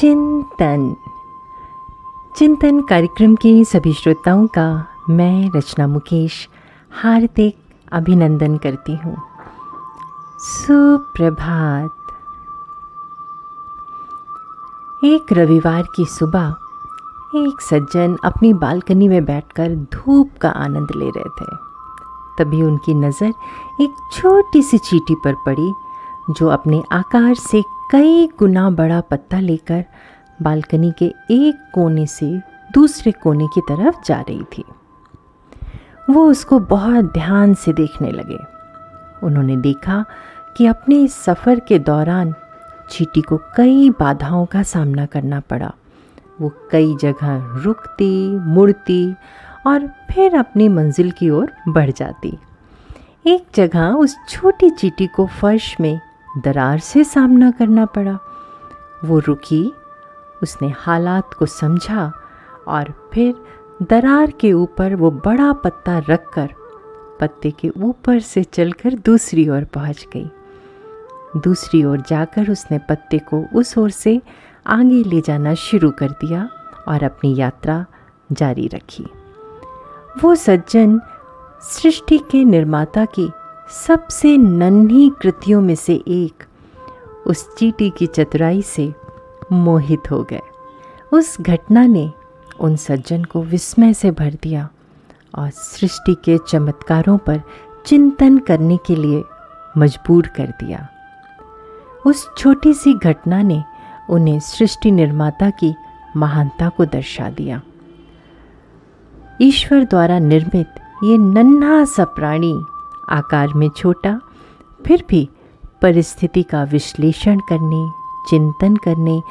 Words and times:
चिंतन। 0.00 0.96
चिंतन 2.36 2.80
कार्यक्रम 2.80 3.34
के 3.34 3.64
सभी 3.64 3.92
श्रोताओं 3.92 4.46
का 4.46 4.86
मैं 5.10 5.50
रचना 5.56 5.86
मुकेश 5.86 6.48
हार्दिक 6.92 7.56
अभिनंदन 7.92 8.56
करती 8.56 8.96
हूँ। 8.96 9.16
सुप्रभात। 10.38 11.90
एक 15.04 15.32
रविवार 15.32 15.82
की 15.82 16.04
सुबह 16.04 16.56
एक 17.36 17.60
सज्जन 17.60 18.16
अपनी 18.24 18.52
बालकनी 18.52 19.08
में 19.08 19.24
बैठकर 19.24 19.68
धूप 19.68 20.30
का 20.40 20.48
आनंद 20.48 20.88
ले 20.96 21.10
रहे 21.10 21.28
थे। 21.40 21.56
तभी 22.38 22.62
उनकी 22.62 22.94
नज़र 22.94 23.32
एक 23.80 24.08
छोटी 24.12 24.62
सी 24.62 24.78
चीटी 24.78 25.14
पर 25.14 25.34
पड़ी 25.34 25.72
जो 26.30 26.48
अपने 26.48 26.82
आकार 26.92 27.34
से 27.34 27.62
कई 27.90 28.28
गुना 28.38 28.70
बड़ा 28.70 29.00
पत्ता 29.00 29.40
लेकर 29.40 29.84
बालकनी 30.42 30.92
के 30.98 31.14
एक 31.30 31.70
कोने 31.74 32.06
से 32.06 32.40
दूसरे 32.74 33.12
कोने 33.12 33.46
की 33.46 33.60
तरफ़ 33.60 33.96
जा 34.04 34.20
रही 34.20 34.44
थी। 34.58 34.64
वो 36.10 36.26
उसको 36.26 36.58
बहुत 36.58 37.04
ध्यान 37.04 37.54
से 37.54 37.72
देखने 37.72 38.10
लगे। 38.10 38.38
उन्होंने 39.26 39.56
देखा 39.56 40.04
कि 40.56 40.66
अपने 40.66 40.96
इस 40.96 41.14
सफ़र 41.14 41.60
के 41.60 41.78
दौरान 41.78 42.34
चीटी 42.90 43.20
को 43.20 43.36
कई 43.56 43.90
बाधाओं 43.90 44.46
का 44.46 44.62
सामना 44.62 45.06
करना 45.06 45.40
पड़ा। 45.40 45.72
वो 46.40 46.52
कई 46.70 46.96
जगह 47.00 47.62
रुकती, 47.62 48.28
मुड़ती 48.28 49.14
और 49.66 49.86
फिर 49.86 50.36
अपनी 50.36 50.68
मंजिल 50.68 51.10
की 51.10 51.30
ओर 51.30 51.52
बढ़ 51.68 51.90
जाती। 51.90 52.38
एक 53.26 53.46
जगह 53.54 53.86
उस 53.88 54.16
छोटी 54.28 54.70
चीटी 54.70 55.06
को 55.06 55.26
फर्श 55.26 55.76
में 55.80 56.00
दरार 56.38 56.78
से 56.78 57.04
सामना 57.04 57.50
करना 57.50 57.86
पड़ा। 57.86 58.18
वो 59.04 59.18
रुकी, 59.18 59.72
उसने 60.42 60.74
हालात 60.76 61.34
को 61.34 61.46
समझा 61.46 62.12
और 62.68 63.10
फिर 63.14 63.34
दरार 63.82 64.30
के 64.30 64.52
ऊपर 64.52 64.94
वो 64.94 65.10
बड़ा 65.10 65.52
पत्ता 65.52 65.98
रखकर 65.98 66.54
पत्ते 67.20 67.50
के 67.50 67.68
ऊपर 67.68 68.20
से 68.20 68.42
चलकर 68.42 68.94
दूसरी 68.94 69.48
ओर 69.48 69.64
पहुँच 69.64 70.06
गई। 70.12 70.30
दूसरी 71.36 71.84
ओर 71.84 72.00
जाकर 72.00 72.50
उसने 72.50 72.78
पत्ते 72.78 73.18
को 73.18 73.58
उस 73.58 73.78
ओर 73.78 73.90
से 73.90 74.22
आगे 74.66 75.02
ले 75.02 75.20
जाना 75.20 75.54
शुरू 75.54 75.90
कर 75.90 76.10
दिया 76.10 76.50
और 76.88 77.02
अपनी 77.02 77.36
यात्रा 77.36 77.86
जारी 78.32 78.68
रखी। 78.68 79.06
वो 80.22 80.34
सज्जन 80.34 81.00
सृष्टि 81.62 82.18
के 82.18 82.44
निर्माता 82.44 83.04
की 83.04 83.32
सबसे 83.70 84.36
नन्ही 84.36 85.12
कृतियों 85.20 85.60
में 85.60 85.74
से 85.74 85.94
एक 85.94 86.44
उस 87.26 87.56
चीटी 87.56 87.90
की 87.90 88.06
चतुराई 88.06 88.62
से 88.62 88.94
मोहित 89.52 90.10
हो 90.10 90.22
गए। 90.22 90.40
उस 91.12 91.40
घटना 91.40 91.86
ने 91.86 92.12
उन 92.60 92.76
सज्जन 92.76 93.24
को 93.24 93.42
विस्मय 93.42 93.94
से 93.94 94.10
भर 94.10 94.30
दिया 94.42 94.68
और 95.34 95.50
सृष्टि 95.50 96.14
के 96.14 96.38
चमत्कारों 96.48 97.18
पर 97.18 97.42
चिंतन 97.86 98.38
करने 98.38 98.76
के 98.76 98.96
लिए 98.96 99.22
मजबूर 99.78 100.26
कर 100.26 100.46
दिया। 100.46 100.88
उस 102.06 102.30
छोटी 102.38 102.74
सी 102.74 102.94
घटना 102.94 103.42
ने 103.42 103.64
उन्हें 104.10 104.40
सृष्टि 104.40 104.90
निर्माता 104.90 105.50
की 105.50 105.74
महानता 106.16 106.68
को 106.68 106.84
दर्शा 106.84 107.30
दिया। 107.30 107.62
ईश्वर 109.40 109.84
द्वारा 109.84 110.18
निर्मित 110.18 110.68
ये 111.04 111.18
नन्हा 111.18 111.84
सा 111.84 112.04
प्राणी 112.04 112.62
आकार 113.10 113.48
में 113.48 113.68
छोटा, 113.68 114.20
फिर 114.86 115.04
भी 115.08 115.28
परिस्थिति 115.82 116.42
का 116.42 116.64
विश्लेषण 116.64 117.38
करने, 117.38 117.90
चिंतन 118.30 118.76
करने, 118.76 119.22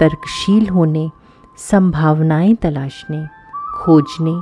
तर्कशील 0.00 0.68
होने, 0.68 1.10
संभावनाएँ 1.56 2.54
तलाशने, 2.54 3.26
खोजने 3.76 4.40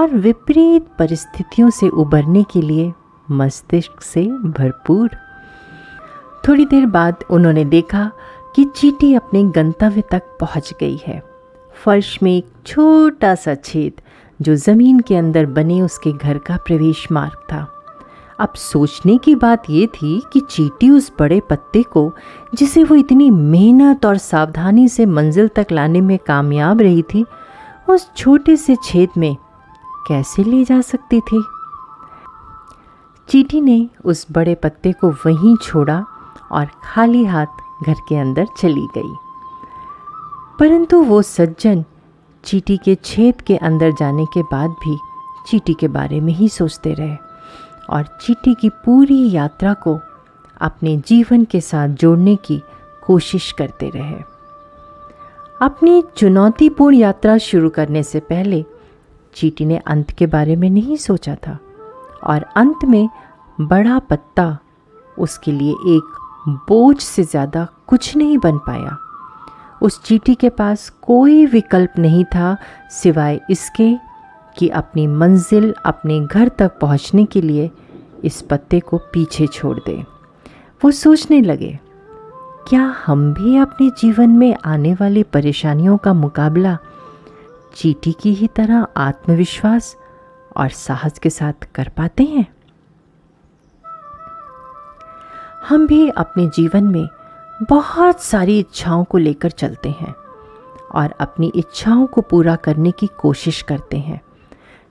और 0.00 0.08
विपरीत 0.10 0.86
परिस्थितियों 0.98 1.70
से 1.70 1.88
उबरने 1.88 2.42
के 2.42 2.62
लिए 2.62 2.92
मस्तिष्क 3.30 4.02
से 4.02 4.26
भरपूर। 4.26 5.10
थोड़ी 6.48 6.64
देर 6.66 6.86
बाद 6.86 7.16
उन्होंने 7.30 7.64
देखा 7.64 8.10
कि 8.56 8.64
चीटी 8.64 9.14
अपने 9.14 9.44
गंतव्य 9.44 10.02
तक 10.10 10.22
पहुँच 10.40 10.74
गई 10.80 11.00
है। 11.06 11.22
फर्श 11.84 12.18
में 12.22 12.36
एक 12.36 12.46
छोटा 12.66 13.34
सा 13.34 13.54
छेद, 13.54 13.92
जो 14.42 14.56
ज़मीन 14.56 15.00
के 15.00 15.16
अंदर 15.16 15.46
बने 15.46 15.82
उसके 15.82 16.12
घर 16.12 16.38
का 16.38 16.56
प्रवेश 16.56 17.12
मार्ग 17.12 17.32
था। 17.32 17.79
अब 18.40 18.52
सोचने 18.54 19.18
की 19.18 19.34
बात 19.34 19.62
ये 19.70 19.86
थी 19.86 20.22
कि 20.32 20.40
चीटी 20.40 20.90
उस 20.90 21.12
बड़े 21.18 21.40
पत्ते 21.40 21.82
को, 21.82 22.12
जिसे 22.54 22.84
वो 22.84 22.94
इतनी 22.94 23.30
मेहनत 23.30 24.06
और 24.06 24.16
सावधानी 24.16 24.88
से 24.88 25.06
मंजिल 25.06 25.48
तक 25.48 25.66
लाने 25.72 26.00
में 26.00 26.18
कामयाब 26.18 26.80
रही 26.80 27.02
थी, 27.02 27.26
उस 27.88 28.10
छोटे 28.16 28.56
से 28.56 28.76
छेद 28.84 29.08
में 29.16 29.36
कैसे 30.08 30.44
ले 30.44 30.64
जा 30.64 30.80
सकती 30.80 31.20
थी? 31.20 31.44
चीटी 33.28 33.60
ने 33.60 33.88
उस 34.04 34.26
बड़े 34.32 34.54
पत्ते 34.54 34.92
को 34.92 35.10
वहीं 35.10 35.56
छोड़ा 35.56 36.04
और 36.52 36.68
खाली 36.84 37.24
हाथ 37.24 37.46
घर 37.86 37.94
के 38.08 38.16
अंदर 38.16 38.46
चली 38.58 38.88
गई। 38.94 39.14
परंतु 40.60 41.02
वो 41.02 41.22
सज्जन 41.22 41.84
चीटी 42.44 42.76
के 42.76 42.94
छेद 42.94 43.40
के 43.40 43.56
अंदर 43.56 43.92
जाने 43.92 44.24
के 44.24 44.42
बाद 44.42 44.70
भी 44.70 44.98
चीटी 45.46 45.74
के 45.74 45.88
बारे 45.88 46.20
में 46.20 46.32
ही 46.32 46.48
सोचते 46.48 46.94
रहे। 46.94 47.29
और 47.90 48.06
चीटी 48.22 48.54
की 48.54 48.68
पूरी 48.84 49.30
यात्रा 49.30 49.74
को 49.74 49.98
अपने 50.60 50.96
जीवन 51.06 51.44
के 51.44 51.60
साथ 51.60 51.88
जोड़ने 52.00 52.36
की 52.36 52.62
कोशिश 53.06 53.50
करते 53.52 53.90
रहे। 53.94 54.16
अपनी 55.62 56.02
चुनौतीपूर्ण 56.16 56.96
यात्रा 56.96 57.36
शुरू 57.38 57.70
करने 57.70 58.02
से 58.02 58.20
पहले 58.20 58.64
चीटी 59.36 59.64
ने 59.64 59.76
अंत 59.86 60.10
के 60.10 60.26
बारे 60.26 60.56
में 60.56 60.68
नहीं 60.70 60.96
सोचा 60.96 61.34
था 61.46 61.58
और 62.24 62.44
अंत 62.56 62.84
में 62.84 63.08
बड़ा 63.58 63.98
पत्ता 63.98 64.58
उसके 65.18 65.52
लिए 65.52 65.72
एक 65.96 66.16
बोझ 66.68 66.96
से 66.98 67.22
ज़्यादा 67.22 67.66
कुछ 67.86 68.16
नहीं 68.16 68.38
बन 68.38 68.58
पाया। 68.58 68.96
उस 69.82 70.02
चीटी 70.02 70.34
के 70.34 70.48
पास 70.48 70.88
कोई 71.02 71.44
विकल्प 71.46 71.98
नहीं 71.98 72.24
था 72.24 72.56
सिवाय 72.92 73.40
इसके 73.50 73.94
कि 74.60 74.68
अपनी 74.68 75.06
मंजिल 75.06 75.74
अपने 75.84 76.20
घर 76.20 76.48
तक 76.48 76.78
पहुँचने 76.78 77.24
के 77.24 77.40
लिए 77.40 77.70
इस 78.24 78.40
पत्ते 78.42 78.80
को 78.80 78.98
पीछे 78.98 79.46
छोड़ 79.46 79.78
दे। 79.78 80.04
वो 80.84 80.90
सोचने 80.90 81.40
लगे, 81.40 81.78
क्या 82.68 82.82
हम 83.06 83.32
भी 83.34 83.56
अपने 83.56 83.90
जीवन 83.90 84.30
में 84.30 84.56
आने 84.64 84.94
वाली 84.94 85.22
परेशानियों 85.22 85.96
का 85.96 86.12
मुकाबला 86.12 86.78
चीटी 87.76 88.12
की 88.12 88.34
ही 88.34 88.46
तरह 88.46 88.86
आत्मविश्वास 88.96 89.96
और 90.56 90.68
साहस 90.68 91.18
के 91.18 91.30
साथ 91.30 91.68
कर 91.74 91.88
पाते 91.88 92.24
हैं? 92.24 92.46
हम 95.68 95.86
भी 95.86 96.08
अपने 96.08 96.46
जीवन 96.46 96.84
में 96.84 97.06
बहुत 97.68 98.20
सारी 98.20 98.58
इच्छाओं 98.58 99.04
को 99.04 99.18
लेकर 99.18 99.50
चलते 99.50 99.88
हैं 99.88 100.14
और 100.94 101.14
अपनी 101.20 101.52
इच्छाओं 101.54 102.06
को 102.06 102.20
पूरा 102.20 102.56
करने 102.56 102.90
की 102.90 103.06
कोशिश 103.18 103.62
करते 103.62 103.98
हैं। 103.98 104.20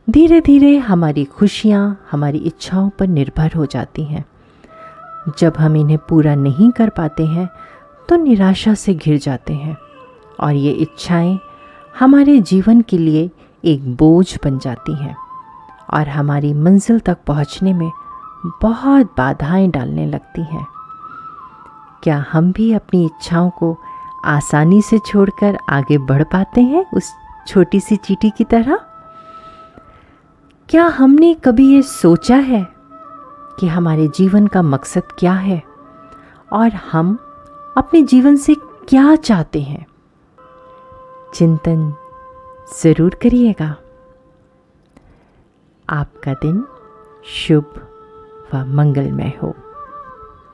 धीरे 0.10 0.40
धीरे 0.42 0.78
हमारी 0.78 1.24
खुशियाँ, 1.26 2.08
हमारी 2.12 2.38
इच्छाओं 2.38 2.90
पर 2.90 3.08
निर्भर 3.08 3.52
हो 3.56 3.66
जाती 3.66 4.04
हैं। 4.04 4.26
जब 5.40 5.58
हम 5.58 5.76
इन्हें 5.78 5.98
पूरा 6.10 6.36
नहीं 6.36 6.72
कर 6.72 6.90
पाते 6.90 7.26
हैं 7.26 7.50
तो 8.10 8.16
निराशा 8.16 8.74
से 8.74 8.94
घिर 8.94 9.18
जाते 9.18 9.54
हैं 9.54 9.78
और 10.40 10.54
ये 10.54 10.72
इच्छाएँ 10.72 11.40
हमारे 12.00 12.40
जीवन 12.42 12.82
के 12.82 12.98
लिए 12.98 13.30
एक 13.64 13.96
बोझ 13.96 14.38
बन 14.44 14.60
जाती 14.60 14.96
हैं 14.96 15.16
और 15.94 16.08
हमारी 16.08 16.54
मंजिल 16.54 17.00
तक 17.00 17.18
पहुँचने 17.28 17.74
में 17.74 17.92
बहुत 18.62 19.14
बाधाएँ 19.18 19.68
डालने 19.68 20.06
लगती 20.06 20.42
हैं। 20.42 20.66
क्या 22.04 22.26
हम 22.32 22.52
भी 22.52 22.72
अपनी 22.74 23.06
इच्छाओं 23.06 23.50
को 23.50 23.78
आसानी 24.26 24.82
से 24.82 25.00
छोड़कर 25.00 25.58
आगे 25.70 25.98
बढ़ 25.98 26.24
पाते 26.24 26.62
हैं 26.62 26.86
उस 26.94 27.12
छोटी 27.48 27.80
सी 27.80 27.96
चीटी 27.96 28.30
की 28.30 28.44
तरह? 28.44 28.80
क्या 30.70 30.86
हमने 30.86 31.34
कभी 31.34 31.76
ये 31.76 31.82
सोचा 31.82 32.36
है 32.36 32.68
कि 33.60 33.68
हमारे 33.68 34.08
जीवन 34.08 34.48
का 34.48 34.62
मकसद 34.62 35.04
क्या 35.20 35.34
है? 35.34 35.64
और 36.54 36.70
हम 36.70 37.18
अपने 37.78 38.02
जीवन 38.02 38.36
से 38.36 38.56
क्या 38.90 39.16
चाहते 39.16 39.62
हैं? 39.62 39.86
चिंतन 41.34 41.94
ज़रूर 42.84 43.16
करिएगा। 43.16 43.76
आपका 45.90 46.34
दिन 46.34 46.66
शुभ 47.26 47.88
व 48.54 48.66
मंगलमय 48.66 49.40
हो। 49.44 49.56